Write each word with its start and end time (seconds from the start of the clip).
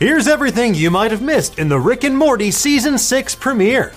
Here's 0.00 0.26
everything 0.26 0.74
you 0.74 0.90
might 0.90 1.12
have 1.12 1.22
missed 1.22 1.60
in 1.60 1.68
the 1.68 1.78
Rick 1.78 2.02
and 2.02 2.18
Morty 2.18 2.50
Season 2.50 2.98
6 2.98 3.36
premiere. 3.36 3.92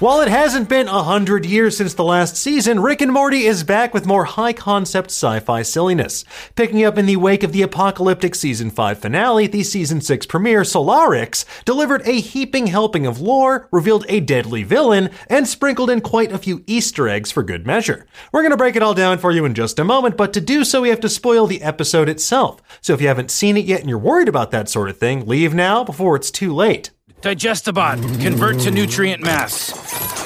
While 0.00 0.20
it 0.20 0.28
hasn't 0.28 0.68
been 0.68 0.86
a 0.86 1.02
hundred 1.02 1.44
years 1.44 1.76
since 1.76 1.92
the 1.92 2.04
last 2.04 2.36
season, 2.36 2.78
Rick 2.78 3.02
and 3.02 3.12
Morty 3.12 3.46
is 3.46 3.64
back 3.64 3.92
with 3.92 4.06
more 4.06 4.26
high 4.26 4.52
concept 4.52 5.10
sci 5.10 5.40
fi 5.40 5.62
silliness. 5.62 6.24
Picking 6.54 6.84
up 6.84 6.98
in 6.98 7.06
the 7.06 7.16
wake 7.16 7.42
of 7.42 7.50
the 7.50 7.62
apocalyptic 7.62 8.36
season 8.36 8.70
5 8.70 8.98
finale, 8.98 9.48
the 9.48 9.64
season 9.64 10.00
6 10.00 10.24
premiere, 10.26 10.62
Solaricks, 10.62 11.44
delivered 11.64 12.06
a 12.06 12.20
heaping 12.20 12.68
helping 12.68 13.06
of 13.06 13.20
lore, 13.20 13.66
revealed 13.72 14.06
a 14.08 14.20
deadly 14.20 14.62
villain, 14.62 15.10
and 15.28 15.48
sprinkled 15.48 15.90
in 15.90 16.00
quite 16.00 16.30
a 16.30 16.38
few 16.38 16.62
Easter 16.68 17.08
eggs 17.08 17.32
for 17.32 17.42
good 17.42 17.66
measure. 17.66 18.06
We're 18.30 18.42
going 18.42 18.52
to 18.52 18.56
break 18.56 18.76
it 18.76 18.84
all 18.84 18.94
down 18.94 19.18
for 19.18 19.32
you 19.32 19.44
in 19.44 19.54
just 19.54 19.80
a 19.80 19.84
moment, 19.84 20.16
but 20.16 20.32
to 20.34 20.40
do 20.40 20.62
so, 20.62 20.82
we 20.82 20.90
have 20.90 21.00
to 21.00 21.08
spoil 21.08 21.48
the 21.48 21.62
episode 21.62 22.08
itself. 22.08 22.62
So 22.80 22.94
if 22.94 23.00
you 23.00 23.08
haven't 23.08 23.32
seen 23.32 23.56
it 23.56 23.64
yet 23.64 23.80
and 23.80 23.88
you're 23.88 23.98
worried 23.98 24.28
about 24.28 24.52
that 24.52 24.68
sort 24.68 24.90
of 24.90 24.98
thing, 24.98 25.26
leave 25.26 25.54
now 25.54 25.82
before 25.82 26.14
it's 26.14 26.30
too 26.30 26.54
late. 26.54 26.92
Digestibot. 27.20 28.22
Convert 28.22 28.60
to 28.60 28.70
nutrient 28.70 29.22
mass. 29.22 30.17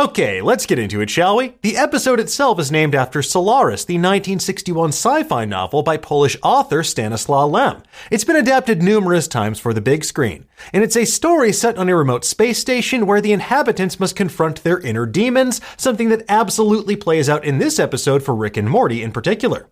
Okay, 0.00 0.40
let's 0.40 0.64
get 0.64 0.78
into 0.78 1.02
it, 1.02 1.10
shall 1.10 1.36
we? 1.36 1.56
The 1.60 1.76
episode 1.76 2.20
itself 2.20 2.58
is 2.58 2.72
named 2.72 2.94
after 2.94 3.20
Solaris, 3.20 3.84
the 3.84 3.96
1961 3.98 4.88
sci 4.88 5.24
fi 5.24 5.44
novel 5.44 5.82
by 5.82 5.98
Polish 5.98 6.38
author 6.42 6.82
Stanislaw 6.82 7.44
Lem. 7.44 7.82
It's 8.10 8.24
been 8.24 8.36
adapted 8.36 8.82
numerous 8.82 9.28
times 9.28 9.60
for 9.60 9.74
the 9.74 9.82
big 9.82 10.02
screen, 10.04 10.46
and 10.72 10.82
it's 10.82 10.96
a 10.96 11.04
story 11.04 11.52
set 11.52 11.76
on 11.76 11.90
a 11.90 11.94
remote 11.94 12.24
space 12.24 12.58
station 12.58 13.04
where 13.04 13.20
the 13.20 13.34
inhabitants 13.34 14.00
must 14.00 14.16
confront 14.16 14.64
their 14.64 14.80
inner 14.80 15.04
demons, 15.04 15.60
something 15.76 16.08
that 16.08 16.24
absolutely 16.30 16.96
plays 16.96 17.28
out 17.28 17.44
in 17.44 17.58
this 17.58 17.78
episode 17.78 18.22
for 18.22 18.34
Rick 18.34 18.56
and 18.56 18.70
Morty 18.70 19.02
in 19.02 19.12
particular. 19.12 19.68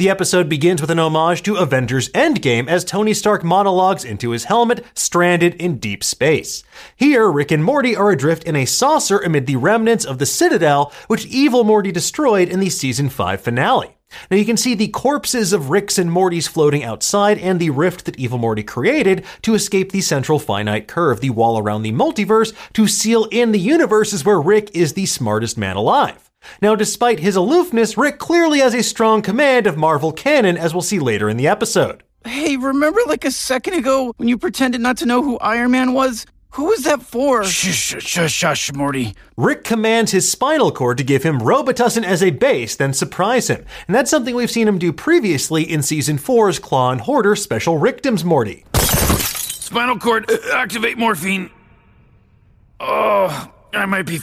The 0.00 0.08
episode 0.08 0.48
begins 0.48 0.80
with 0.80 0.90
an 0.90 0.98
homage 0.98 1.42
to 1.42 1.56
Avengers 1.56 2.08
Endgame 2.10 2.68
as 2.68 2.84
Tony 2.84 3.12
Stark 3.12 3.44
monologues 3.44 4.02
into 4.04 4.30
his 4.30 4.44
helmet, 4.44 4.82
stranded 4.94 5.54
in 5.56 5.76
deep 5.76 6.02
space. 6.02 6.64
Here, 6.96 7.30
Rick 7.30 7.50
and 7.50 7.62
Morty 7.62 7.94
are 7.94 8.10
adrift 8.10 8.44
in 8.44 8.56
a 8.56 8.64
saucer 8.64 9.18
amid 9.18 9.46
the 9.46 9.56
remnants 9.56 10.06
of 10.06 10.18
the 10.18 10.24
Citadel, 10.24 10.90
which 11.08 11.26
evil 11.26 11.64
Morty 11.64 11.92
destroyed 11.92 12.48
in 12.48 12.60
the 12.60 12.70
season 12.70 13.10
5 13.10 13.42
finale. 13.42 13.96
Now 14.30 14.38
you 14.38 14.46
can 14.46 14.56
see 14.56 14.74
the 14.74 14.88
corpses 14.88 15.52
of 15.52 15.68
Rick's 15.68 15.98
and 15.98 16.10
Morty's 16.10 16.48
floating 16.48 16.82
outside 16.82 17.38
and 17.38 17.60
the 17.60 17.68
rift 17.68 18.06
that 18.06 18.18
Evil 18.18 18.38
Morty 18.38 18.62
created 18.62 19.24
to 19.42 19.54
escape 19.54 19.92
the 19.92 20.00
central 20.00 20.38
finite 20.38 20.88
curve, 20.88 21.20
the 21.20 21.28
wall 21.28 21.58
around 21.58 21.82
the 21.82 21.92
multiverse, 21.92 22.54
to 22.72 22.88
seal 22.88 23.26
in 23.30 23.52
the 23.52 23.60
universes 23.60 24.24
where 24.24 24.40
Rick 24.40 24.70
is 24.74 24.94
the 24.94 25.04
smartest 25.04 25.58
man 25.58 25.76
alive. 25.76 26.29
Now, 26.62 26.74
despite 26.74 27.20
his 27.20 27.36
aloofness, 27.36 27.96
Rick 27.96 28.18
clearly 28.18 28.58
has 28.60 28.74
a 28.74 28.82
strong 28.82 29.22
command 29.22 29.66
of 29.66 29.76
Marvel 29.76 30.12
canon, 30.12 30.56
as 30.56 30.74
we'll 30.74 30.82
see 30.82 30.98
later 30.98 31.28
in 31.28 31.36
the 31.36 31.48
episode. 31.48 32.02
Hey, 32.24 32.56
remember 32.56 33.00
like 33.06 33.24
a 33.24 33.30
second 33.30 33.74
ago 33.74 34.12
when 34.16 34.28
you 34.28 34.36
pretended 34.36 34.80
not 34.80 34.98
to 34.98 35.06
know 35.06 35.22
who 35.22 35.38
Iron 35.38 35.70
Man 35.70 35.92
was? 35.94 36.26
Who 36.54 36.64
was 36.64 36.82
that 36.82 37.00
for? 37.02 37.44
Shush, 37.44 38.02
shush, 38.02 38.32
shush, 38.32 38.72
Morty. 38.72 39.14
Rick 39.36 39.62
commands 39.62 40.10
his 40.10 40.30
spinal 40.30 40.72
cord 40.72 40.98
to 40.98 41.04
give 41.04 41.22
him 41.22 41.38
Robitussin 41.40 42.02
as 42.04 42.22
a 42.22 42.30
base, 42.30 42.74
then 42.74 42.92
surprise 42.92 43.48
him. 43.48 43.64
And 43.86 43.94
that's 43.94 44.10
something 44.10 44.34
we've 44.34 44.50
seen 44.50 44.66
him 44.66 44.78
do 44.78 44.92
previously 44.92 45.62
in 45.62 45.80
Season 45.82 46.18
4's 46.18 46.58
Claw 46.58 46.90
and 46.90 47.00
Hoarder 47.02 47.36
Special 47.36 47.78
Ricktim's 47.78 48.24
Morty. 48.24 48.64
Spinal 48.74 49.98
cord, 49.98 50.28
uh, 50.28 50.36
activate 50.54 50.98
morphine. 50.98 51.50
Oh, 52.80 53.52
I 53.72 53.86
might 53.86 54.06
be 54.06 54.18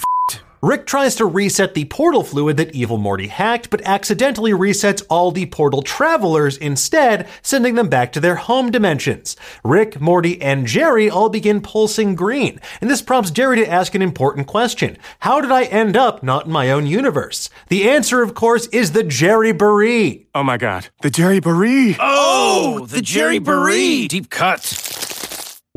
Rick 0.61 0.87
tries 0.87 1.13
to 1.15 1.25
reset 1.25 1.75
the 1.75 1.85
portal 1.85 2.23
fluid 2.23 2.57
that 2.57 2.73
Evil 2.73 2.97
Morty 2.97 3.27
hacked, 3.27 3.69
but 3.69 3.81
accidentally 3.81 4.51
resets 4.51 5.05
all 5.07 5.31
the 5.31 5.45
portal 5.45 5.83
travelers 5.83 6.57
instead, 6.57 7.27
sending 7.43 7.75
them 7.75 7.89
back 7.89 8.11
to 8.13 8.19
their 8.19 8.37
home 8.37 8.71
dimensions. 8.71 9.35
Rick, 9.63 10.01
Morty, 10.01 10.41
and 10.41 10.65
Jerry 10.65 11.11
all 11.11 11.29
begin 11.29 11.61
pulsing 11.61 12.15
green, 12.15 12.59
and 12.81 12.89
this 12.89 13.03
prompts 13.03 13.29
Jerry 13.29 13.57
to 13.57 13.69
ask 13.69 13.93
an 13.93 14.01
important 14.01 14.47
question 14.47 14.97
How 15.19 15.41
did 15.41 15.51
I 15.51 15.65
end 15.65 15.95
up 15.95 16.23
not 16.23 16.47
in 16.47 16.51
my 16.51 16.71
own 16.71 16.87
universe? 16.87 17.51
The 17.67 17.87
answer, 17.87 18.23
of 18.23 18.33
course, 18.33 18.65
is 18.67 18.93
the 18.93 19.03
Jerryboree. 19.03 20.25
Oh 20.33 20.43
my 20.43 20.57
god, 20.57 20.87
the 21.01 21.11
Jerryboree! 21.11 21.97
Oh, 21.99 22.85
the, 22.87 22.95
the 22.95 23.01
Jerryboree! 23.01 24.07
Deep 24.07 24.31
cut. 24.31 24.96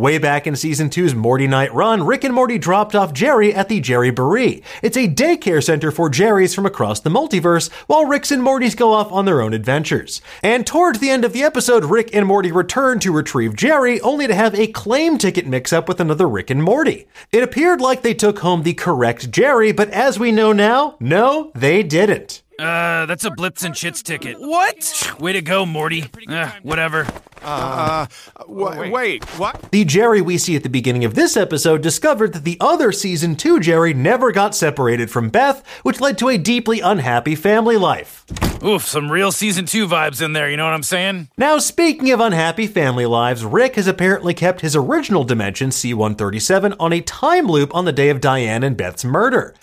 Way 0.01 0.17
back 0.17 0.47
in 0.47 0.57
season 0.57 0.89
2's 0.89 1.13
Mortynight 1.13 1.75
Run, 1.75 2.07
Rick 2.07 2.25
and 2.25 2.33
Morty 2.33 2.57
dropped 2.57 2.95
off 2.95 3.13
Jerry 3.13 3.55
at 3.55 3.69
the 3.69 3.83
Jerryboree. 3.83 4.63
It's 4.81 4.97
a 4.97 5.07
daycare 5.07 5.63
center 5.63 5.91
for 5.91 6.09
Jerrys 6.09 6.55
from 6.55 6.65
across 6.65 7.01
the 7.01 7.11
multiverse, 7.11 7.71
while 7.87 8.07
Rick's 8.07 8.31
and 8.31 8.43
Morty's 8.43 8.75
go 8.75 8.95
off 8.95 9.13
on 9.13 9.27
their 9.27 9.43
own 9.43 9.53
adventures. 9.53 10.23
And 10.43 10.67
towards 10.67 11.01
the 11.01 11.11
end 11.11 11.27
of 11.27 11.35
the 11.35 11.43
episode, 11.43 11.85
Rick 11.85 12.15
and 12.15 12.27
Morty 12.27 12.51
return 12.51 12.99
to 13.01 13.13
retrieve 13.13 13.55
Jerry, 13.55 14.01
only 14.01 14.27
to 14.27 14.35
have 14.35 14.55
a 14.55 14.69
claim 14.69 15.19
ticket 15.19 15.47
mix 15.47 15.71
up 15.71 15.87
with 15.87 16.01
another 16.01 16.27
Rick 16.27 16.49
and 16.49 16.63
Morty. 16.63 17.07
It 17.31 17.43
appeared 17.43 17.83
like 17.83 18.01
they 18.01 18.15
took 18.15 18.39
home 18.39 18.63
the 18.63 18.73
correct 18.73 19.31
Jerry, 19.31 19.71
but 19.71 19.91
as 19.91 20.19
we 20.19 20.33
know 20.33 20.55
now, 20.55 20.97
no, 20.99 21.53
they 21.55 21.83
didn't. 21.83 22.41
Uh, 22.61 23.07
that's 23.07 23.25
a 23.25 23.31
Blips 23.31 23.65
and 23.65 23.75
Chitz 23.75 24.03
ticket. 24.03 24.39
What? 24.39 25.15
Way 25.19 25.33
to 25.33 25.41
go, 25.41 25.65
Morty. 25.65 26.05
Uh, 26.29 26.51
whatever. 26.63 27.07
Uh, 27.43 28.07
w- 28.41 28.93
wait, 28.93 29.25
what? 29.39 29.71
The 29.71 29.85
Jerry 29.85 30.21
we 30.21 30.37
see 30.37 30.57
at 30.57 30.63
the 30.63 30.69
beginning 30.69 31.07
of 31.07 31.15
this 31.15 31.37
episode 31.39 31.81
discovered 31.81 32.35
that 32.35 32.45
the 32.45 32.59
other 32.61 32.93
season 32.93 33.35
2 33.35 33.61
Jerry 33.61 33.95
never 33.95 34.31
got 34.31 34.55
separated 34.55 35.11
from 35.11 35.31
Beth, 35.31 35.67
which 35.83 36.01
led 36.03 36.19
to 36.19 36.29
a 36.29 36.37
deeply 36.37 36.81
unhappy 36.81 37.35
family 37.35 37.79
life. 37.79 38.27
Oof, 38.63 38.87
some 38.87 39.11
real 39.11 39.33
season 39.33 39.65
2 39.65 39.89
vibes 39.89 40.21
in 40.21 40.35
there, 40.35 40.51
you 40.51 40.59
know 40.59 40.65
what 40.67 40.75
I'm 40.75 40.83
saying? 40.83 41.29
Now, 41.39 41.59
speaking 41.59 42.11
of 42.11 42.21
unhappy 42.21 42.67
family 42.67 43.07
lives, 43.07 43.43
Rick 43.43 43.77
has 43.77 43.87
apparently 43.87 44.35
kept 44.35 44.61
his 44.61 44.77
original 44.77 45.25
dimension, 45.25 45.71
C137, 45.71 46.77
on 46.79 46.93
a 46.93 47.01
time 47.01 47.47
loop 47.47 47.75
on 47.75 47.87
the 47.87 47.93
day 47.93 48.11
of 48.11 48.21
Diane 48.21 48.63
and 48.63 48.77
Beth's 48.77 49.05
murder. 49.05 49.55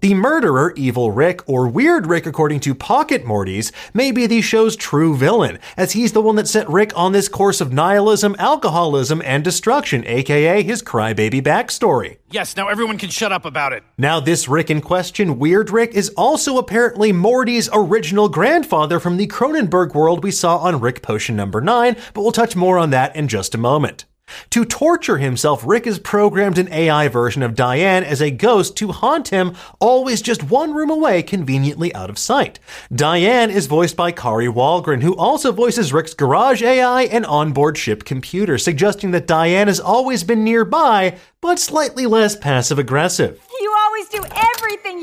The 0.00 0.14
murderer, 0.14 0.72
Evil 0.76 1.10
Rick, 1.10 1.48
or 1.48 1.66
Weird 1.66 2.06
Rick 2.06 2.24
according 2.24 2.60
to 2.60 2.74
Pocket 2.74 3.24
Mortys, 3.24 3.72
may 3.92 4.12
be 4.12 4.28
the 4.28 4.40
show's 4.40 4.76
true 4.76 5.16
villain, 5.16 5.58
as 5.76 5.90
he's 5.90 6.12
the 6.12 6.22
one 6.22 6.36
that 6.36 6.46
set 6.46 6.68
Rick 6.68 6.92
on 6.94 7.10
this 7.10 7.28
course 7.28 7.60
of 7.60 7.72
nihilism, 7.72 8.36
alcoholism, 8.38 9.20
and 9.24 9.42
destruction, 9.42 10.06
aka 10.06 10.62
his 10.62 10.84
crybaby 10.84 11.42
backstory. 11.42 12.18
Yes, 12.30 12.56
now 12.56 12.68
everyone 12.68 12.96
can 12.96 13.10
shut 13.10 13.32
up 13.32 13.44
about 13.44 13.72
it. 13.72 13.82
Now, 13.96 14.20
this 14.20 14.46
Rick 14.46 14.70
in 14.70 14.82
question, 14.82 15.40
Weird 15.40 15.70
Rick, 15.70 15.94
is 15.94 16.10
also 16.10 16.58
apparently 16.58 17.10
Morty's 17.10 17.68
original 17.72 18.28
grandfather 18.28 19.00
from 19.00 19.16
the 19.16 19.26
Cronenberg 19.26 19.94
world 19.94 20.22
we 20.22 20.30
saw 20.30 20.58
on 20.58 20.78
Rick 20.78 21.02
Potion 21.02 21.34
number 21.34 21.60
9, 21.60 21.96
but 22.14 22.22
we'll 22.22 22.30
touch 22.30 22.54
more 22.54 22.78
on 22.78 22.90
that 22.90 23.16
in 23.16 23.26
just 23.26 23.52
a 23.52 23.58
moment. 23.58 24.04
To 24.50 24.64
torture 24.64 25.18
himself, 25.18 25.62
Rick 25.64 25.86
has 25.86 25.98
programmed 25.98 26.58
an 26.58 26.72
AI 26.72 27.08
version 27.08 27.42
of 27.42 27.54
Diane 27.54 28.04
as 28.04 28.20
a 28.20 28.30
ghost 28.30 28.76
to 28.76 28.92
haunt 28.92 29.28
him, 29.28 29.54
always 29.80 30.22
just 30.22 30.50
one 30.50 30.74
room 30.74 30.90
away, 30.90 31.22
conveniently 31.22 31.94
out 31.94 32.10
of 32.10 32.18
sight. 32.18 32.58
Diane 32.94 33.50
is 33.50 33.66
voiced 33.66 33.96
by 33.96 34.12
Kari 34.12 34.48
Wahlgren, 34.48 35.02
who 35.02 35.16
also 35.16 35.52
voices 35.52 35.92
Rick's 35.92 36.14
garage 36.14 36.62
AI 36.62 37.02
and 37.02 37.24
onboard 37.26 37.78
ship 37.78 38.04
computer, 38.04 38.58
suggesting 38.58 39.10
that 39.12 39.26
Diane 39.26 39.68
has 39.68 39.80
always 39.80 40.24
been 40.24 40.44
nearby, 40.44 41.16
but 41.40 41.58
slightly 41.58 42.06
less 42.06 42.36
passive 42.36 42.78
aggressive. 42.78 43.40
You 43.60 43.74
always 43.84 44.08
do 44.08 44.18
everything 44.18 44.57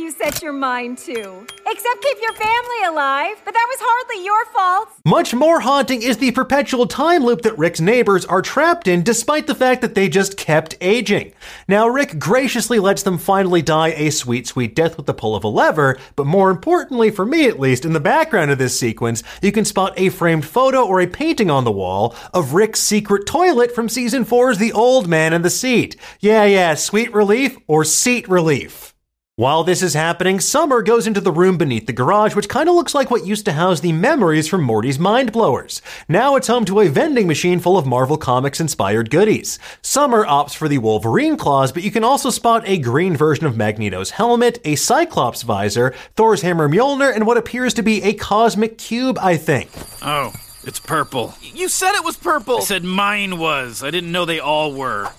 you 0.05 0.11
set 0.11 0.43
your 0.43 0.53
mind 0.53 0.99
to, 0.99 1.47
except 1.65 2.01
keep 2.03 2.17
your 2.21 2.33
family 2.33 2.83
alive, 2.87 3.41
but 3.43 3.55
that 3.55 3.67
was 3.69 3.79
hardly 3.81 4.23
your 4.23 4.45
fault. 4.45 4.89
Much 5.03 5.33
more 5.33 5.61
haunting 5.61 6.03
is 6.03 6.17
the 6.17 6.29
perpetual 6.31 6.85
time 6.85 7.23
loop 7.23 7.41
that 7.41 7.57
Rick's 7.57 7.81
neighbors 7.81 8.23
are 8.25 8.43
trapped 8.43 8.87
in, 8.87 9.01
despite 9.01 9.47
the 9.47 9.55
fact 9.55 9.81
that 9.81 9.95
they 9.95 10.07
just 10.07 10.37
kept 10.37 10.77
aging. 10.79 11.33
Now, 11.67 11.87
Rick 11.87 12.19
graciously 12.19 12.77
lets 12.77 13.01
them 13.01 13.17
finally 13.17 13.63
die 13.63 13.93
a 13.93 14.11
sweet, 14.11 14.45
sweet 14.45 14.75
death 14.75 14.95
with 14.95 15.07
the 15.07 15.13
pull 15.13 15.35
of 15.35 15.43
a 15.43 15.47
lever, 15.47 15.97
but 16.15 16.27
more 16.27 16.51
importantly, 16.51 17.09
for 17.09 17.25
me 17.25 17.47
at 17.47 17.59
least, 17.59 17.83
in 17.83 17.93
the 17.93 17.99
background 17.99 18.51
of 18.51 18.59
this 18.59 18.79
sequence, 18.79 19.23
you 19.41 19.51
can 19.51 19.65
spot 19.65 19.93
a 19.97 20.09
framed 20.09 20.45
photo 20.45 20.85
or 20.85 21.01
a 21.01 21.07
painting 21.07 21.49
on 21.49 21.63
the 21.63 21.71
wall 21.71 22.15
of 22.31 22.53
Rick's 22.53 22.79
secret 22.79 23.25
toilet 23.25 23.73
from 23.73 23.89
season 23.89 24.23
4's 24.23 24.59
The 24.59 24.73
Old 24.73 25.07
Man 25.07 25.33
in 25.33 25.41
the 25.41 25.49
Seat. 25.49 25.95
Yeah, 26.19 26.45
yeah, 26.45 26.75
sweet 26.75 27.11
relief 27.11 27.57
or 27.67 27.83
seat 27.83 28.29
relief. 28.29 28.94
While 29.37 29.65
this 29.65 29.81
is 29.81 29.93
happening, 29.93 30.39
Summer 30.39 30.81
goes 30.81 31.07
into 31.07 31.19
the 31.19 31.29
room 31.29 31.57
beneath 31.57 31.87
the 31.87 31.91
garage, 31.91 32.37
which 32.37 32.47
kind 32.47 32.69
of 32.69 32.75
looks 32.75 32.95
like 32.95 33.11
what 33.11 33.25
used 33.25 33.43
to 33.43 33.51
house 33.51 33.81
the 33.81 33.91
memories 33.91 34.47
from 34.47 34.63
Morty's 34.63 34.97
Mind 34.97 35.33
Blowers. 35.33 35.81
Now 36.07 36.37
it's 36.37 36.47
home 36.47 36.63
to 36.63 36.79
a 36.79 36.87
vending 36.87 37.27
machine 37.27 37.59
full 37.59 37.77
of 37.77 37.85
Marvel 37.85 38.15
Comics 38.15 38.61
inspired 38.61 39.09
goodies. 39.09 39.59
Summer 39.81 40.25
opts 40.25 40.55
for 40.55 40.69
the 40.69 40.77
Wolverine 40.77 41.35
claws, 41.35 41.73
but 41.73 41.83
you 41.83 41.91
can 41.91 42.05
also 42.05 42.29
spot 42.29 42.63
a 42.65 42.77
green 42.77 43.17
version 43.17 43.45
of 43.45 43.57
Magneto's 43.57 44.11
helmet, 44.11 44.61
a 44.63 44.77
Cyclops 44.77 45.41
visor, 45.41 45.93
Thor's 46.15 46.41
hammer 46.41 46.69
Mjolnir, 46.69 47.13
and 47.13 47.27
what 47.27 47.35
appears 47.35 47.73
to 47.73 47.83
be 47.83 48.03
a 48.03 48.13
cosmic 48.13 48.77
cube, 48.77 49.17
I 49.19 49.35
think. 49.35 49.69
Oh, 50.01 50.31
it's 50.63 50.79
purple. 50.79 51.33
You 51.41 51.67
said 51.67 51.93
it 51.95 52.05
was 52.05 52.15
purple. 52.15 52.59
I 52.59 52.61
said 52.61 52.85
mine 52.85 53.37
was. 53.37 53.83
I 53.83 53.91
didn't 53.91 54.13
know 54.13 54.23
they 54.23 54.39
all 54.39 54.73
were. 54.73 55.11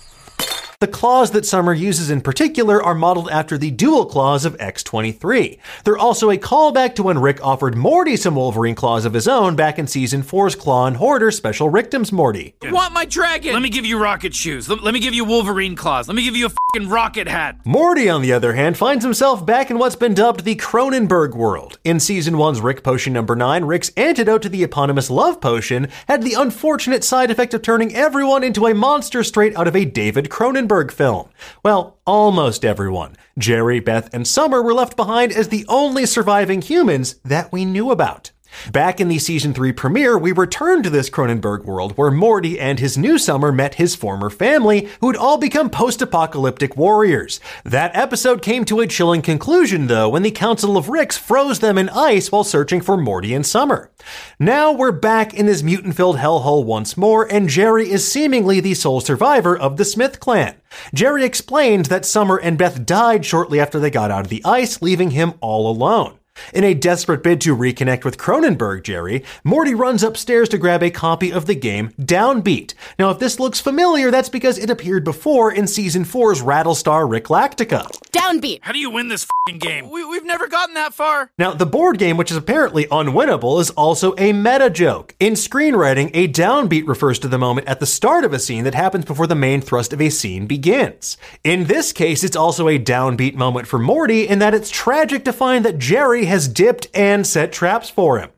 The 0.79 0.87
claws 0.87 1.31
that 1.31 1.43
Summer 1.43 1.73
uses 1.73 2.11
in 2.11 2.21
particular 2.21 2.83
are 2.83 2.93
modeled 2.93 3.31
after 3.31 3.57
the 3.57 3.71
dual 3.71 4.05
claws 4.05 4.45
of 4.45 4.55
X23. 4.59 5.57
They're 5.83 5.97
also 5.97 6.29
a 6.29 6.37
callback 6.37 6.93
to 6.95 7.03
when 7.03 7.17
Rick 7.17 7.43
offered 7.43 7.75
Morty 7.75 8.15
some 8.15 8.35
Wolverine 8.35 8.75
claws 8.75 9.03
of 9.03 9.13
his 9.13 9.27
own 9.27 9.55
back 9.55 9.79
in 9.79 9.87
season 9.87 10.21
4's 10.21 10.53
Claw 10.53 10.85
and 10.85 10.97
Hoarder 10.97 11.31
Special 11.31 11.67
Ricktim's 11.67 12.11
Morty. 12.11 12.53
I 12.63 12.71
Want 12.71 12.93
my 12.93 13.05
dragon? 13.05 13.53
Let 13.53 13.63
me 13.63 13.69
give 13.69 13.87
you 13.87 13.97
rocket 13.97 14.35
shoes. 14.35 14.69
Let, 14.69 14.83
let 14.83 14.93
me 14.93 14.99
give 14.99 15.15
you 15.15 15.25
Wolverine 15.25 15.75
claws. 15.75 16.07
Let 16.07 16.13
me 16.13 16.21
give 16.21 16.35
you 16.35 16.45
a 16.45 16.49
fucking 16.49 16.89
rocket 16.89 17.27
hat. 17.27 17.65
Morty, 17.65 18.07
on 18.07 18.21
the 18.21 18.33
other 18.33 18.53
hand, 18.53 18.77
finds 18.77 19.03
himself 19.03 19.43
back 19.43 19.71
in 19.71 19.79
what's 19.79 19.95
been 19.95 20.13
dubbed 20.13 20.43
the 20.43 20.55
Cronenberg 20.55 21.33
world. 21.33 21.79
In 21.85 21.99
season 21.99 22.35
1's 22.35 22.61
Rick 22.61 22.83
Potion 22.83 23.13
number 23.13 23.35
9, 23.35 23.65
Rick's 23.65 23.89
antidote 23.97 24.43
to 24.43 24.49
the 24.49 24.61
eponymous 24.61 25.09
love 25.09 25.41
potion 25.41 25.87
had 26.07 26.21
the 26.21 26.35
unfortunate 26.35 27.03
side 27.03 27.31
effect 27.31 27.55
of 27.55 27.63
turning 27.63 27.95
everyone 27.95 28.43
into 28.43 28.67
a 28.67 28.75
monster 28.75 29.23
straight 29.23 29.57
out 29.57 29.67
of 29.67 29.75
a 29.75 29.83
David 29.83 30.29
Cronenberg 30.29 30.66
film. 30.91 31.29
Well, 31.63 31.99
almost 32.05 32.63
everyone. 32.63 33.15
Jerry, 33.37 33.79
Beth, 33.79 34.13
and 34.13 34.27
Summer 34.27 34.61
were 34.61 34.73
left 34.73 34.95
behind 34.95 35.31
as 35.31 35.47
the 35.47 35.65
only 35.67 36.05
surviving 36.05 36.61
humans 36.61 37.15
that 37.23 37.51
we 37.51 37.65
knew 37.65 37.91
about. 37.91 38.31
Back 38.71 38.99
in 38.99 39.07
the 39.07 39.19
season 39.19 39.53
3 39.53 39.71
premiere, 39.71 40.17
we 40.17 40.31
returned 40.31 40.83
to 40.83 40.89
this 40.89 41.09
Cronenberg 41.09 41.65
world 41.65 41.97
where 41.97 42.11
Morty 42.11 42.59
and 42.59 42.79
his 42.79 42.97
new 42.97 43.17
summer 43.17 43.51
met 43.51 43.75
his 43.75 43.95
former 43.95 44.29
family, 44.29 44.89
who 44.99 45.07
had 45.07 45.15
all 45.15 45.37
become 45.37 45.69
post 45.69 46.01
apocalyptic 46.01 46.75
warriors. 46.75 47.39
That 47.63 47.95
episode 47.95 48.41
came 48.41 48.65
to 48.65 48.79
a 48.79 48.87
chilling 48.87 49.21
conclusion, 49.21 49.87
though, 49.87 50.09
when 50.09 50.23
the 50.23 50.31
Council 50.31 50.77
of 50.77 50.89
Ricks 50.89 51.17
froze 51.17 51.59
them 51.59 51.77
in 51.77 51.89
ice 51.89 52.31
while 52.31 52.43
searching 52.43 52.81
for 52.81 52.97
Morty 52.97 53.33
and 53.33 53.45
Summer. 53.45 53.91
Now 54.39 54.71
we're 54.71 54.91
back 54.91 55.33
in 55.33 55.45
this 55.45 55.63
mutant 55.63 55.95
filled 55.95 56.17
hellhole 56.17 56.65
once 56.65 56.97
more, 56.97 57.31
and 57.31 57.49
Jerry 57.49 57.89
is 57.89 58.09
seemingly 58.09 58.59
the 58.59 58.73
sole 58.73 59.01
survivor 59.01 59.57
of 59.57 59.77
the 59.77 59.85
Smith 59.85 60.19
clan. 60.19 60.55
Jerry 60.93 61.23
explained 61.23 61.85
that 61.85 62.05
Summer 62.05 62.37
and 62.37 62.57
Beth 62.57 62.85
died 62.85 63.25
shortly 63.25 63.59
after 63.59 63.79
they 63.79 63.89
got 63.89 64.11
out 64.11 64.25
of 64.25 64.29
the 64.29 64.43
ice, 64.45 64.81
leaving 64.81 65.11
him 65.11 65.33
all 65.41 65.69
alone. 65.69 66.17
In 66.53 66.63
a 66.63 66.73
desperate 66.73 67.23
bid 67.23 67.41
to 67.41 67.55
reconnect 67.55 68.03
with 68.03 68.17
Cronenberg 68.17 68.83
Jerry, 68.83 69.23
Morty 69.43 69.73
runs 69.73 70.03
upstairs 70.03 70.49
to 70.49 70.57
grab 70.57 70.83
a 70.83 70.91
copy 70.91 71.31
of 71.31 71.45
the 71.45 71.55
game 71.55 71.89
Downbeat. 71.99 72.73
Now, 72.99 73.09
if 73.09 73.19
this 73.19 73.39
looks 73.39 73.59
familiar, 73.59 74.11
that's 74.11 74.29
because 74.29 74.57
it 74.57 74.69
appeared 74.69 75.03
before 75.03 75.51
in 75.51 75.67
Season 75.67 76.03
4's 76.03 76.41
Rattlestar 76.41 77.07
Ricklactica. 77.07 77.89
Downbeat. 78.17 78.59
How 78.61 78.71
do 78.71 78.79
you 78.79 78.89
win 78.89 79.07
this 79.07 79.27
fing 79.45 79.59
game? 79.59 79.89
We, 79.89 80.03
we've 80.03 80.25
never 80.25 80.47
gotten 80.47 80.73
that 80.73 80.93
far. 80.93 81.31
Now, 81.37 81.53
the 81.53 81.65
board 81.65 81.97
game, 81.97 82.17
which 82.17 82.31
is 82.31 82.37
apparently 82.37 82.85
unwinnable, 82.85 83.61
is 83.61 83.69
also 83.71 84.15
a 84.17 84.33
meta 84.33 84.69
joke. 84.69 85.15
In 85.19 85.33
screenwriting, 85.33 86.09
a 86.13 86.27
downbeat 86.27 86.87
refers 86.87 87.19
to 87.19 87.27
the 87.27 87.37
moment 87.37 87.67
at 87.67 87.79
the 87.79 87.85
start 87.85 88.25
of 88.25 88.33
a 88.33 88.39
scene 88.39 88.63
that 88.63 88.73
happens 88.73 89.05
before 89.05 89.27
the 89.27 89.35
main 89.35 89.61
thrust 89.61 89.93
of 89.93 90.01
a 90.01 90.09
scene 90.09 90.47
begins. 90.47 91.17
In 91.43 91.65
this 91.65 91.93
case, 91.93 92.23
it's 92.23 92.35
also 92.35 92.67
a 92.67 92.79
downbeat 92.79 93.35
moment 93.35 93.67
for 93.67 93.79
Morty 93.79 94.27
in 94.27 94.39
that 94.39 94.53
it's 94.53 94.69
tragic 94.69 95.23
to 95.25 95.33
find 95.33 95.63
that 95.63 95.77
Jerry 95.77 96.25
has 96.25 96.47
dipped 96.47 96.87
and 96.93 97.25
set 97.25 97.51
traps 97.51 97.89
for 97.89 98.19
him. 98.19 98.31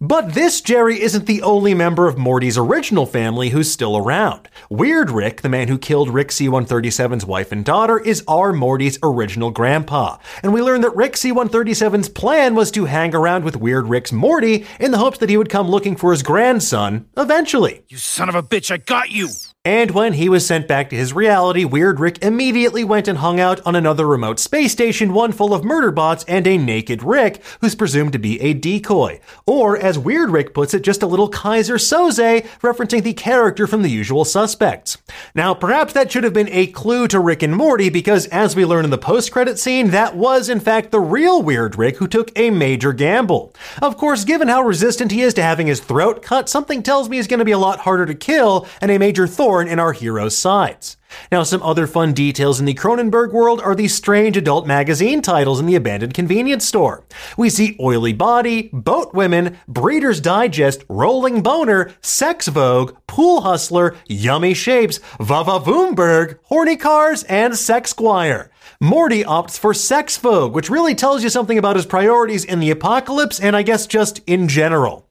But 0.00 0.34
this 0.34 0.60
Jerry 0.60 1.00
isn't 1.00 1.26
the 1.26 1.42
only 1.42 1.74
member 1.74 2.08
of 2.08 2.18
Morty's 2.18 2.58
original 2.58 3.06
family 3.06 3.50
who's 3.50 3.70
still 3.70 3.96
around. 3.96 4.48
Weird 4.70 5.10
Rick, 5.10 5.42
the 5.42 5.48
man 5.48 5.68
who 5.68 5.78
killed 5.78 6.10
Rick 6.10 6.32
C-137's 6.32 7.24
wife 7.26 7.52
and 7.52 7.64
daughter, 7.64 7.98
is 7.98 8.24
our 8.28 8.52
Morty's 8.52 8.98
original 9.02 9.50
grandpa. 9.50 10.18
And 10.42 10.52
we 10.52 10.62
learn 10.62 10.80
that 10.82 10.96
Rick 10.96 11.16
C-137's 11.16 12.08
plan 12.08 12.54
was 12.54 12.70
to 12.72 12.84
hang 12.86 13.14
around 13.14 13.44
with 13.44 13.56
Weird 13.56 13.86
Rick's 13.86 14.12
Morty 14.12 14.66
in 14.80 14.90
the 14.90 14.98
hopes 14.98 15.18
that 15.18 15.30
he 15.30 15.36
would 15.36 15.50
come 15.50 15.68
looking 15.68 15.96
for 15.96 16.12
his 16.12 16.22
grandson 16.22 17.08
eventually. 17.16 17.82
You 17.88 17.98
son 17.98 18.28
of 18.28 18.34
a 18.34 18.42
bitch, 18.42 18.70
I 18.70 18.76
got 18.78 19.10
you! 19.10 19.28
And 19.66 19.90
when 19.90 20.12
he 20.12 20.28
was 20.28 20.46
sent 20.46 20.68
back 20.68 20.90
to 20.90 20.96
his 20.96 21.12
reality, 21.12 21.64
Weird 21.64 21.98
Rick 21.98 22.22
immediately 22.22 22.84
went 22.84 23.08
and 23.08 23.18
hung 23.18 23.40
out 23.40 23.60
on 23.66 23.74
another 23.74 24.06
remote 24.06 24.38
space 24.38 24.70
station, 24.70 25.12
one 25.12 25.32
full 25.32 25.52
of 25.52 25.64
murder 25.64 25.90
bots 25.90 26.24
and 26.28 26.46
a 26.46 26.56
naked 26.56 27.02
Rick, 27.02 27.42
who's 27.60 27.74
presumed 27.74 28.12
to 28.12 28.20
be 28.20 28.40
a 28.40 28.54
decoy. 28.54 29.18
Or, 29.44 29.76
as 29.76 29.98
Weird 29.98 30.30
Rick 30.30 30.54
puts 30.54 30.72
it, 30.72 30.82
just 30.82 31.02
a 31.02 31.08
little 31.08 31.28
Keyser 31.28 31.80
Söze, 31.80 32.46
referencing 32.60 33.02
the 33.02 33.12
character 33.12 33.66
from 33.66 33.82
the 33.82 33.90
usual 33.90 34.24
suspects. 34.24 34.98
Now, 35.34 35.52
perhaps 35.52 35.92
that 35.94 36.12
should 36.12 36.22
have 36.22 36.32
been 36.32 36.48
a 36.50 36.68
clue 36.68 37.08
to 37.08 37.18
Rick 37.18 37.42
and 37.42 37.56
Morty, 37.56 37.88
because 37.88 38.26
as 38.28 38.54
we 38.54 38.64
learn 38.64 38.84
in 38.84 38.92
the 38.92 38.98
post-credit 38.98 39.58
scene, 39.58 39.90
that 39.90 40.14
was 40.14 40.48
in 40.48 40.60
fact 40.60 40.92
the 40.92 41.00
real 41.00 41.42
Weird 41.42 41.76
Rick 41.76 41.96
who 41.96 42.06
took 42.06 42.30
a 42.38 42.50
major 42.50 42.92
gamble. 42.92 43.52
Of 43.82 43.96
course, 43.96 44.24
given 44.24 44.46
how 44.46 44.62
resistant 44.62 45.10
he 45.10 45.22
is 45.22 45.34
to 45.34 45.42
having 45.42 45.66
his 45.66 45.80
throat 45.80 46.22
cut, 46.22 46.48
something 46.48 46.84
tells 46.84 47.08
me 47.08 47.16
he's 47.16 47.26
going 47.26 47.40
to 47.40 47.44
be 47.44 47.50
a 47.50 47.58
lot 47.58 47.80
harder 47.80 48.06
to 48.06 48.14
kill 48.14 48.68
and 48.80 48.92
a 48.92 48.98
major 48.98 49.26
thorn 49.56 49.68
in 49.68 49.78
our 49.78 49.92
hero's 49.92 50.36
sides. 50.36 50.98
Now, 51.32 51.42
some 51.42 51.62
other 51.62 51.86
fun 51.86 52.12
details 52.12 52.60
in 52.60 52.66
the 52.66 52.74
Cronenberg 52.74 53.32
world 53.32 53.62
are 53.62 53.74
the 53.74 53.88
strange 53.88 54.36
adult 54.36 54.66
magazine 54.66 55.22
titles 55.22 55.58
in 55.58 55.64
the 55.64 55.76
abandoned 55.76 56.12
convenience 56.12 56.66
store. 56.66 57.04
We 57.38 57.48
see 57.48 57.78
Oily 57.80 58.12
Body, 58.12 58.68
Boat 58.70 59.14
Women, 59.14 59.56
Breeder's 59.66 60.20
Digest, 60.20 60.84
Rolling 60.90 61.42
Boner, 61.42 61.94
Sex 62.02 62.48
Vogue, 62.48 62.96
Pool 63.06 63.40
Hustler, 63.40 63.96
Yummy 64.08 64.52
Shapes, 64.52 65.00
Vava 65.18 65.58
Voomberg, 65.58 66.38
Horny 66.44 66.76
Cars, 66.76 67.22
and 67.22 67.56
Sex 67.56 67.90
Squire. 67.90 68.50
Morty 68.78 69.24
opts 69.24 69.58
for 69.58 69.72
Sex 69.72 70.18
Vogue, 70.18 70.54
which 70.54 70.68
really 70.68 70.94
tells 70.94 71.22
you 71.22 71.30
something 71.30 71.56
about 71.56 71.76
his 71.76 71.86
priorities 71.86 72.44
in 72.44 72.60
the 72.60 72.70
apocalypse 72.70 73.40
and 73.40 73.56
I 73.56 73.62
guess 73.62 73.86
just 73.86 74.20
in 74.26 74.48
general. 74.48 75.05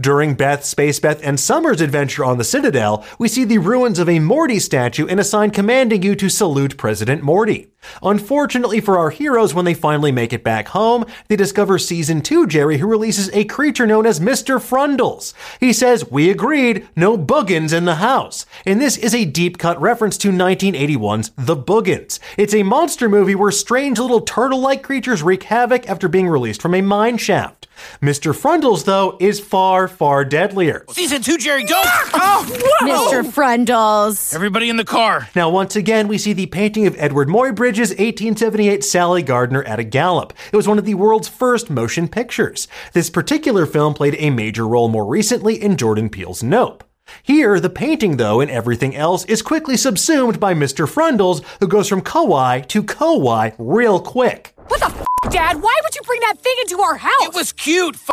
During 0.00 0.34
Beth, 0.34 0.64
Space 0.64 1.00
Beth, 1.00 1.20
and 1.22 1.38
Summer's 1.38 1.80
adventure 1.80 2.24
on 2.24 2.38
the 2.38 2.44
Citadel, 2.44 3.04
we 3.18 3.28
see 3.28 3.44
the 3.44 3.58
ruins 3.58 3.98
of 3.98 4.08
a 4.08 4.18
Morty 4.18 4.58
statue 4.58 5.06
and 5.06 5.20
a 5.20 5.24
sign 5.24 5.50
commanding 5.50 6.02
you 6.02 6.14
to 6.16 6.28
salute 6.28 6.76
President 6.76 7.22
Morty. 7.22 7.73
Unfortunately 8.02 8.80
for 8.80 8.98
our 8.98 9.10
heroes, 9.10 9.54
when 9.54 9.64
they 9.64 9.74
finally 9.74 10.12
make 10.12 10.32
it 10.32 10.44
back 10.44 10.68
home, 10.68 11.04
they 11.28 11.36
discover 11.36 11.78
Season 11.78 12.20
2 12.20 12.46
Jerry, 12.46 12.78
who 12.78 12.86
releases 12.86 13.30
a 13.32 13.44
creature 13.44 13.86
known 13.86 14.06
as 14.06 14.20
Mr. 14.20 14.60
Frundles. 14.60 15.34
He 15.60 15.72
says, 15.72 16.10
We 16.10 16.30
agreed, 16.30 16.88
no 16.96 17.16
boogens 17.18 17.72
in 17.72 17.84
the 17.84 17.96
house. 17.96 18.46
And 18.66 18.80
this 18.80 18.96
is 18.96 19.14
a 19.14 19.24
deep 19.24 19.58
cut 19.58 19.80
reference 19.80 20.16
to 20.18 20.30
1981's 20.30 21.30
The 21.36 21.56
Boogens. 21.56 22.18
It's 22.36 22.54
a 22.54 22.62
monster 22.62 23.08
movie 23.08 23.34
where 23.34 23.50
strange 23.50 23.98
little 23.98 24.20
turtle 24.20 24.60
like 24.60 24.82
creatures 24.82 25.22
wreak 25.22 25.44
havoc 25.44 25.88
after 25.88 26.08
being 26.08 26.28
released 26.28 26.62
from 26.62 26.74
a 26.74 26.80
mine 26.82 27.16
shaft. 27.18 27.66
Mr. 28.00 28.32
Frundles, 28.32 28.84
though, 28.84 29.16
is 29.20 29.40
far, 29.40 29.88
far 29.88 30.24
deadlier. 30.24 30.84
Season 30.90 31.20
two, 31.20 31.36
Jerry, 31.38 31.64
don't! 31.64 31.84
Oh, 32.16 33.10
Mr. 33.12 33.24
Frundles. 33.30 34.34
Everybody 34.34 34.68
in 34.68 34.76
the 34.76 34.84
car. 34.84 35.28
Now, 35.34 35.50
once 35.50 35.76
again, 35.76 36.08
we 36.08 36.18
see 36.18 36.32
the 36.32 36.46
painting 36.46 36.86
of 36.86 36.94
Edward 36.98 37.28
Muybridge's 37.74 37.90
1878 37.90 38.84
Sally 38.84 39.22
Gardner 39.22 39.64
at 39.64 39.80
a 39.80 39.84
Gallop. 39.84 40.32
It 40.52 40.56
was 40.56 40.68
one 40.68 40.78
of 40.78 40.84
the 40.84 40.94
world's 40.94 41.26
first 41.26 41.70
motion 41.70 42.06
pictures. 42.06 42.68
This 42.92 43.10
particular 43.10 43.66
film 43.66 43.94
played 43.94 44.14
a 44.20 44.30
major 44.30 44.68
role 44.68 44.88
more 44.88 45.04
recently 45.04 45.60
in 45.60 45.76
Jordan 45.76 46.08
Peele's 46.08 46.40
Nope. 46.40 46.84
Here, 47.24 47.58
the 47.58 47.70
painting, 47.70 48.16
though, 48.16 48.40
and 48.40 48.48
everything 48.48 48.94
else 48.94 49.24
is 49.24 49.42
quickly 49.42 49.76
subsumed 49.76 50.38
by 50.38 50.54
Mr. 50.54 50.88
Frundles, 50.88 51.42
who 51.58 51.66
goes 51.66 51.88
from 51.88 52.00
kawaii 52.00 52.64
to 52.68 52.84
kawaii 52.84 53.54
real 53.58 53.98
quick. 53.98 54.54
What 54.68 54.78
the 54.78 54.86
f, 54.86 55.04
Dad? 55.32 55.60
Why 55.60 55.76
would 55.82 55.94
you 55.96 56.02
bring 56.06 56.20
that 56.20 56.38
thing 56.38 56.54
into 56.60 56.80
our 56.80 56.96
house? 56.96 57.22
It 57.22 57.34
was 57.34 57.52
cute. 57.52 57.96
F- 57.96 58.10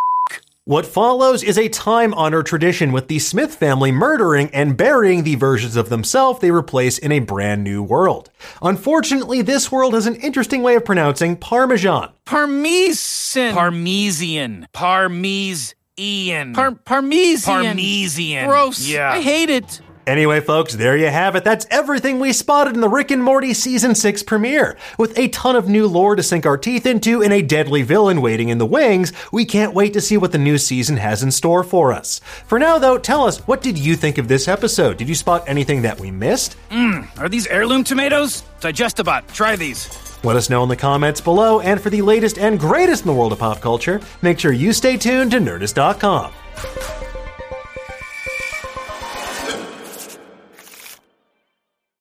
What 0.66 0.86
follows 0.86 1.42
is 1.42 1.58
a 1.58 1.70
time 1.70 2.14
honored 2.14 2.46
tradition 2.46 2.92
with 2.92 3.08
the 3.08 3.18
Smith 3.18 3.56
family 3.56 3.92
murdering 3.92 4.48
and 4.54 4.78
burying 4.78 5.24
the 5.24 5.34
versions 5.34 5.76
of 5.76 5.90
themselves 5.90 6.40
they 6.40 6.52
replace 6.52 7.00
in 7.00 7.12
a 7.12 7.18
brand 7.18 7.64
new 7.64 7.82
world. 7.82 8.30
Unfortunately, 8.62 9.42
this 9.42 9.72
world 9.72 9.96
has 9.96 10.06
an 10.06 10.18
interesting 10.18 10.62
way 10.62 10.76
of 10.76 10.86
pronouncing 10.86 11.36
Parmesan. 11.36 12.12
Parmesan. 12.26 13.56
Parmesian. 13.56 14.68
Parmesian. 14.72 16.54
Par- 16.54 16.72
Parmesian. 16.74 17.74
Parmesian. 17.74 18.48
Gross. 18.48 18.88
Yeah. 18.88 19.14
I 19.14 19.22
hate 19.22 19.50
it. 19.50 19.82
Anyway, 20.08 20.40
folks, 20.40 20.74
there 20.74 20.98
you 20.98 21.08
have 21.08 21.36
it. 21.36 21.44
That's 21.44 21.68
everything 21.70 22.20
we 22.20 22.34
spotted 22.34 22.74
in 22.74 22.82
the 22.82 22.90
Rick 22.90 23.12
and 23.12 23.24
Morty 23.24 23.54
Season 23.54 23.94
6 23.94 24.24
premiere. 24.24 24.78
With 24.98 25.18
a 25.18 25.28
ton 25.30 25.56
of 25.56 25.70
new 25.70 25.88
lore 25.88 26.16
to 26.16 26.24
sink 26.24 26.46
our 26.46 26.58
teeth 26.58 26.86
into 26.86 27.22
and 27.22 27.32
a 27.32 27.42
deadly 27.42 27.84
villain 27.84 28.22
waiting 28.22 28.50
in 28.50 28.58
the 28.58 28.66
wings, 28.66 29.14
we 29.32 29.46
can't 29.46 29.74
wait 29.76 29.94
to 29.94 30.02
see 30.02 30.18
what 30.18 30.32
the 30.32 30.38
new 30.38 30.58
season 30.58 30.98
has 30.98 31.22
in 31.22 31.32
store 31.32 31.64
for 31.64 31.94
us. 31.94 32.20
For 32.48 32.58
now, 32.58 32.80
though, 32.80 32.98
tell 32.98 33.26
us, 33.26 33.40
what 33.48 33.62
did 33.62 33.78
you 33.78 33.96
think 33.96 34.18
of 34.18 34.28
this 34.28 34.48
episode? 34.48 34.98
Did 34.98 35.08
you 35.08 35.16
spot 35.16 35.44
anything 35.48 35.84
that 35.84 36.00
we 36.00 36.10
missed? 36.10 36.58
Mmm, 36.70 37.08
are 37.20 37.30
these 37.30 37.46
heirloom 37.48 37.84
tomatoes? 37.84 38.44
Digestibot, 38.60 39.32
try 39.34 39.56
these. 39.56 39.88
Let 40.24 40.36
us 40.36 40.50
know 40.50 40.64
in 40.64 40.70
the 40.70 40.76
comments 40.76 41.22
below, 41.22 41.62
and 41.62 41.82
for 41.82 41.90
the 41.90 42.02
latest 42.02 42.38
and 42.38 42.60
greatest 42.60 43.04
in 43.04 43.08
the 43.08 43.14
world 43.14 43.34
of 43.34 43.40
pop 43.40 43.60
culture, 43.62 44.02
make 44.22 44.40
sure 44.40 44.52
you 44.52 44.74
stay 44.74 44.98
tuned 44.98 45.32
to 45.32 45.38
Nerdist.com. 45.38 46.32